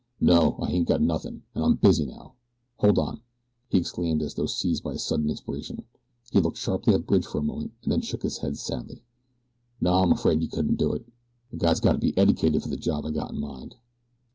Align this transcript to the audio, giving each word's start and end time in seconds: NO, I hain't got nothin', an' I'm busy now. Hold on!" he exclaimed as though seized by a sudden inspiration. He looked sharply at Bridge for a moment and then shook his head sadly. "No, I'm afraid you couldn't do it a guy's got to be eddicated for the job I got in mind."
NO, 0.19 0.57
I 0.59 0.71
hain't 0.71 0.87
got 0.87 0.99
nothin', 0.99 1.43
an' 1.53 1.61
I'm 1.61 1.75
busy 1.75 2.07
now. 2.07 2.33
Hold 2.77 2.97
on!" 2.97 3.21
he 3.69 3.77
exclaimed 3.77 4.23
as 4.23 4.33
though 4.33 4.47
seized 4.47 4.81
by 4.83 4.93
a 4.93 4.97
sudden 4.97 5.29
inspiration. 5.29 5.83
He 6.31 6.39
looked 6.39 6.57
sharply 6.57 6.95
at 6.95 7.05
Bridge 7.05 7.27
for 7.27 7.37
a 7.37 7.43
moment 7.43 7.73
and 7.83 7.91
then 7.91 8.01
shook 8.01 8.23
his 8.23 8.39
head 8.39 8.57
sadly. 8.57 9.03
"No, 9.79 9.93
I'm 9.93 10.11
afraid 10.11 10.41
you 10.41 10.47
couldn't 10.49 10.77
do 10.79 10.91
it 10.93 11.05
a 11.53 11.57
guy's 11.57 11.79
got 11.81 11.91
to 11.91 11.97
be 11.99 12.13
eddicated 12.17 12.63
for 12.63 12.69
the 12.69 12.77
job 12.77 13.05
I 13.05 13.11
got 13.11 13.29
in 13.29 13.39
mind." 13.39 13.75